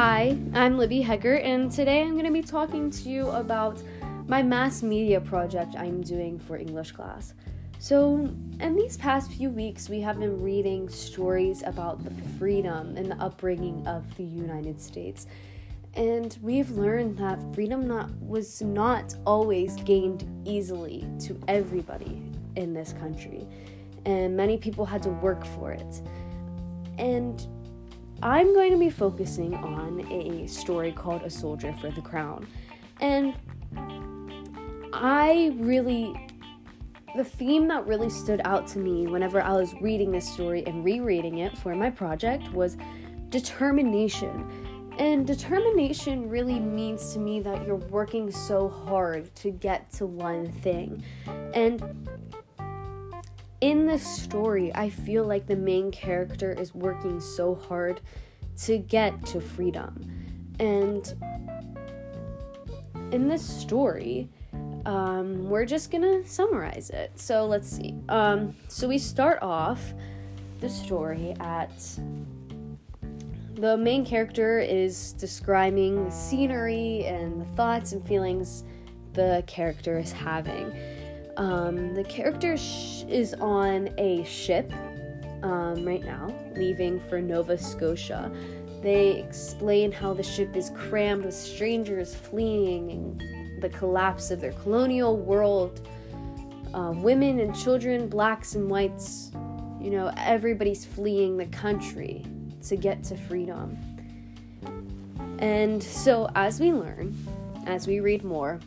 [0.00, 3.82] Hi, I'm Libby Hecker, and today I'm going to be talking to you about
[4.28, 7.34] my mass media project I'm doing for English class.
[7.80, 13.10] So, in these past few weeks, we have been reading stories about the freedom and
[13.10, 15.26] the upbringing of the United States.
[15.94, 22.22] And we've learned that freedom not, was not always gained easily to everybody
[22.54, 23.48] in this country,
[24.06, 26.02] and many people had to work for it.
[26.98, 27.44] And
[28.22, 32.46] I'm going to be focusing on a story called A Soldier for the Crown.
[33.00, 33.34] And
[34.92, 36.14] I really,
[37.16, 40.84] the theme that really stood out to me whenever I was reading this story and
[40.84, 42.76] rereading it for my project was
[43.28, 44.94] determination.
[44.98, 50.50] And determination really means to me that you're working so hard to get to one
[50.50, 51.04] thing.
[51.54, 51.80] And
[53.60, 58.00] in this story, I feel like the main character is working so hard
[58.64, 60.54] to get to freedom.
[60.58, 61.12] And
[63.12, 64.28] in this story,
[64.86, 67.12] um, we're just gonna summarize it.
[67.16, 67.94] So let's see.
[68.08, 69.92] Um, so we start off
[70.60, 71.70] the story at
[73.54, 78.62] the main character is describing the scenery and the thoughts and feelings
[79.14, 80.72] the character is having.
[81.38, 84.72] Um, the character sh- is on a ship
[85.44, 88.28] um, right now, leaving for Nova Scotia.
[88.82, 93.22] They explain how the ship is crammed with strangers fleeing
[93.60, 95.86] the collapse of their colonial world.
[96.74, 99.30] Uh, women and children, blacks and whites,
[99.80, 102.26] you know, everybody's fleeing the country
[102.66, 103.78] to get to freedom.
[105.38, 107.16] And so, as we learn,
[107.66, 108.58] as we read more,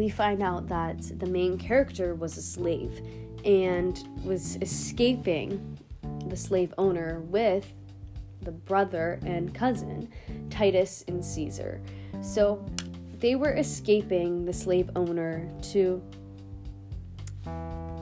[0.00, 3.02] we find out that the main character was a slave
[3.44, 5.78] and was escaping
[6.26, 7.70] the slave owner with
[8.40, 10.08] the brother and cousin,
[10.48, 11.82] Titus and Caesar.
[12.22, 12.64] So
[13.18, 16.02] they were escaping the slave owner to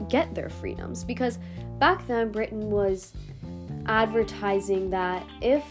[0.07, 1.37] get their freedoms because
[1.79, 3.11] back then Britain was
[3.87, 5.65] advertising that if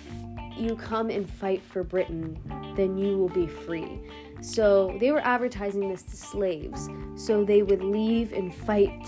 [0.58, 2.38] you come and fight for Britain,
[2.76, 3.98] then you will be free.
[4.40, 6.88] So they were advertising this to slaves.
[7.16, 9.06] So they would leave and fight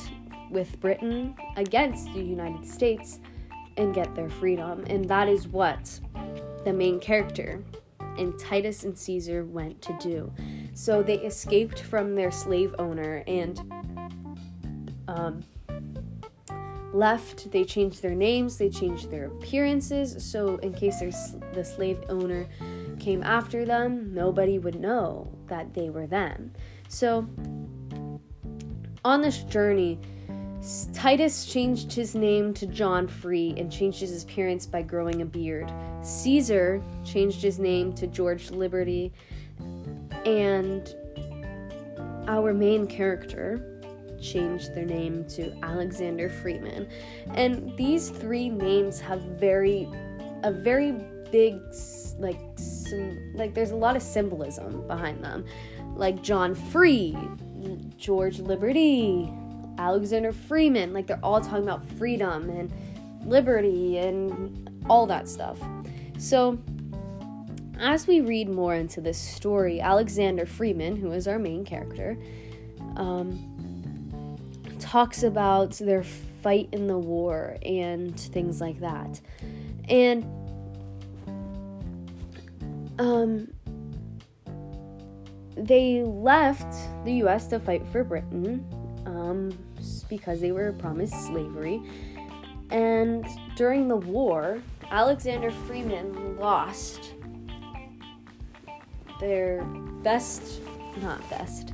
[0.51, 3.21] with Britain against the United States
[3.77, 4.85] and get their freedom.
[4.89, 6.01] And that is what
[6.65, 7.63] the main character
[8.19, 10.33] and Titus and Caesar went to do.
[10.75, 13.61] So they escaped from their slave owner and
[15.09, 15.45] um,
[16.93, 17.51] left.
[17.51, 20.25] They changed their names, they changed their appearances.
[20.25, 22.47] So, in case there's the slave owner
[23.01, 26.53] came after them, nobody would know that they were them.
[26.89, 27.27] So,
[29.05, 29.99] on this journey,
[30.93, 35.73] Titus changed his name to John Free and changed his appearance by growing a beard.
[36.03, 39.13] Caesar changed his name to George Liberty,
[40.27, 40.95] and
[42.29, 43.81] our main character
[44.21, 46.87] changed their name to Alexander Freeman.
[47.35, 49.89] And these three names have very
[50.43, 50.93] a very
[51.31, 51.59] big
[52.19, 52.39] like
[52.91, 55.45] some, like there's a lot of symbolism behind them.
[55.95, 57.17] Like John Free,
[57.97, 59.33] George Liberty,
[59.79, 62.73] Alexander Freeman, like they're all talking about freedom and
[63.25, 65.59] liberty and all that stuff.
[66.19, 66.59] So,
[67.79, 72.19] as we read more into this story, Alexander Freeman, who is our main character,
[72.97, 74.37] um,
[74.79, 76.03] talks about their
[76.43, 79.21] fight in the war and things like that.
[79.89, 80.25] And
[83.01, 83.49] um,
[85.57, 86.73] they left
[87.05, 88.65] the US to fight for Britain
[89.07, 89.51] um,
[90.09, 91.83] because they were promised slavery.
[92.71, 97.15] And during the war, Alexander Freeman lost
[99.19, 99.65] their
[100.03, 100.61] best,
[101.01, 101.73] not best,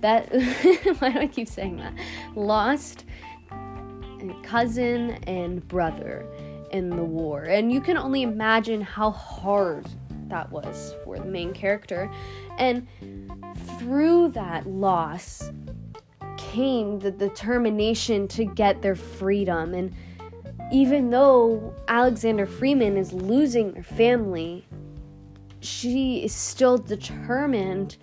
[0.00, 0.30] that,
[1.00, 1.92] why do I keep saying that?
[2.36, 3.04] Lost
[4.44, 6.24] cousin and brother
[6.70, 7.44] in the war.
[7.44, 9.86] And you can only imagine how hard
[10.28, 12.10] that was for the main character.
[12.58, 12.86] And
[13.78, 15.50] through that loss
[16.36, 19.74] came the determination to get their freedom.
[19.74, 19.94] And
[20.72, 24.66] even though Alexander Freeman is losing her family,
[25.60, 27.96] she is still determined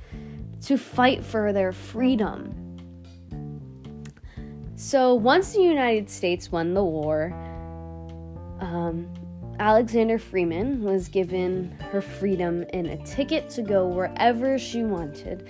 [0.61, 2.61] to fight for their freedom.
[4.75, 7.33] So once the United States won the war,
[8.59, 9.07] um,
[9.59, 15.47] Alexander Freeman was given her freedom and a ticket to go wherever she wanted,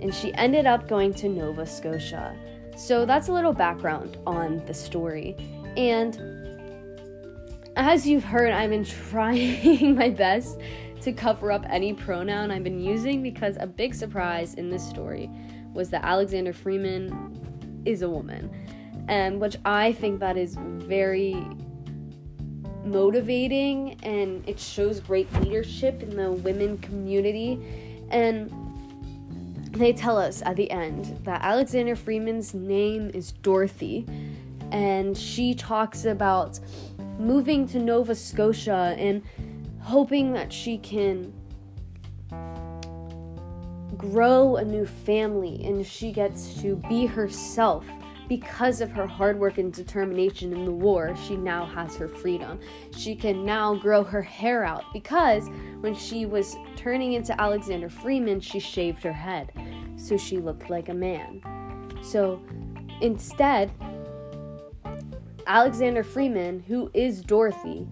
[0.00, 2.36] and she ended up going to Nova Scotia.
[2.76, 5.36] So that's a little background on the story.
[5.76, 6.16] And
[7.74, 10.60] as you've heard, I've been trying my best
[11.00, 15.28] to cover up any pronoun I've been using because a big surprise in this story
[15.74, 18.50] was that Alexander Freeman is a woman.
[19.08, 21.34] And which I think that is very
[22.84, 27.60] motivating and it shows great leadership in the women community.
[28.10, 28.50] And
[29.72, 34.06] they tell us at the end that Alexander Freeman's name is Dorothy,
[34.72, 36.58] and she talks about
[37.18, 39.22] moving to Nova Scotia and
[39.80, 41.32] hoping that she can
[43.96, 47.84] grow a new family and she gets to be herself
[48.28, 52.60] because of her hard work and determination in the war, she now has her freedom.
[52.96, 55.48] She can now grow her hair out because
[55.80, 59.52] when she was turning into Alexander Freeman, she shaved her head
[59.98, 61.42] so she looked like a man.
[62.02, 62.40] So
[63.00, 63.70] instead,
[65.46, 67.86] Alexander Freeman, who is Dorothy,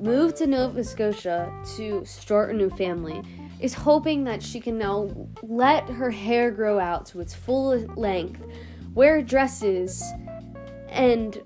[0.00, 3.22] moved to Nova Scotia to start a new family,
[3.60, 5.10] is hoping that she can now
[5.42, 8.42] let her hair grow out to its full length
[8.96, 10.02] wear dresses,
[10.88, 11.42] and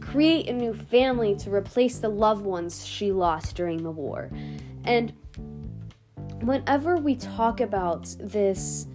[0.00, 4.30] create a new family to replace the loved ones she lost during the war.
[4.84, 5.12] And
[6.42, 8.86] whenever we talk about this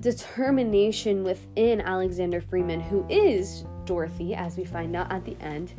[0.00, 5.74] determination within Alexander Freeman, who is Dorothy, as we find out at the end,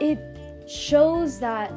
[0.00, 0.18] it
[0.68, 1.70] shows that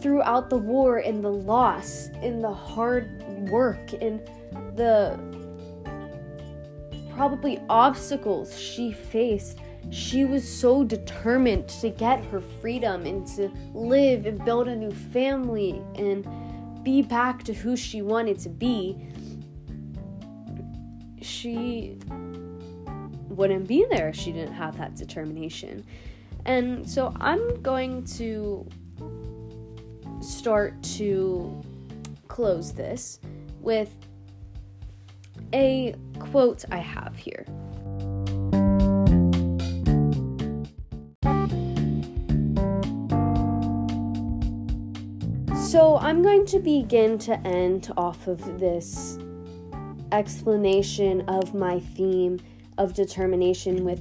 [0.00, 4.20] throughout the war and the loss, in the hard work, in
[4.76, 5.18] the
[7.14, 9.58] probably obstacles she faced,
[9.90, 14.90] she was so determined to get her freedom and to live and build a new
[14.90, 16.26] family and
[16.84, 18.96] be back to who she wanted to be.
[21.20, 21.98] She
[23.28, 25.84] wouldn't be there if she didn't have that determination.
[26.44, 28.68] And so I'm going to
[30.20, 31.62] start to
[32.28, 33.20] close this
[33.60, 33.90] with
[35.54, 37.44] a quote I have here.
[45.68, 49.18] So I'm going to begin to end off of this
[50.12, 52.40] explanation of my theme
[52.78, 54.00] of determination with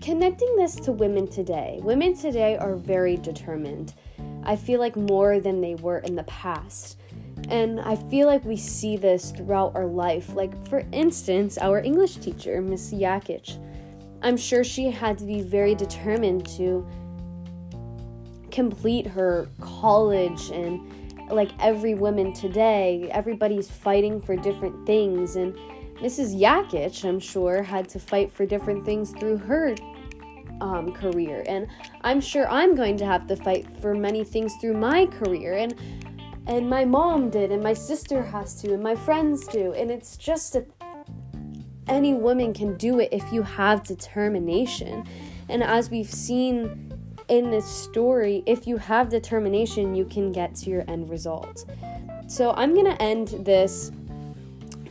[0.00, 1.78] connecting this to women today.
[1.82, 3.94] Women today are very determined.
[4.44, 6.98] I feel like more than they were in the past.
[7.48, 10.34] And I feel like we see this throughout our life.
[10.34, 13.58] Like, for instance, our English teacher, Miss Yakic.
[14.22, 16.86] I'm sure she had to be very determined to
[18.50, 20.80] complete her college and
[21.30, 25.54] like every woman today, everybody's fighting for different things and
[26.00, 26.38] Mrs.
[26.40, 29.74] Yakic, I'm sure, had to fight for different things through her
[30.60, 31.44] um, career.
[31.46, 31.66] And
[32.02, 35.54] I'm sure I'm going to have to fight for many things through my career.
[35.54, 35.74] And
[36.46, 39.74] and my mom did, and my sister has to, and my friends do.
[39.74, 40.66] And it's just that
[41.86, 45.04] any woman can do it if you have determination.
[45.50, 46.90] And as we've seen
[47.28, 51.66] in this story, if you have determination, you can get to your end result.
[52.28, 53.90] So I'm going to end this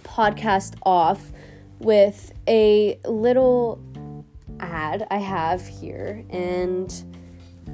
[0.04, 1.32] podcast off
[1.80, 3.80] with a little
[4.60, 6.26] ad I have here.
[6.30, 6.94] And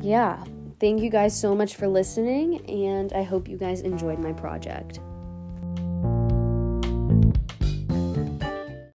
[0.01, 0.43] yeah,
[0.83, 4.99] Thank you guys so much for listening, and I hope you guys enjoyed my project.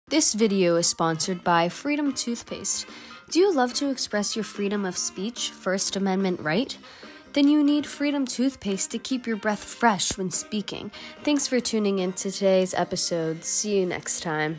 [0.08, 2.86] This video is sponsored by Freedom Toothpaste.
[3.30, 6.76] Do you love to express your freedom of speech, First Amendment right?
[7.34, 10.90] Then you need Freedom Toothpaste to keep your breath fresh when speaking.
[11.22, 13.44] Thanks for tuning in to today's episode.
[13.44, 14.58] See you next time.